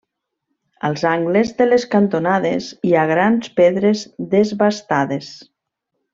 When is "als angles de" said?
0.87-1.67